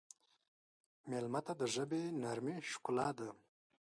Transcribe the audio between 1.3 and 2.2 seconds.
ته د ژبې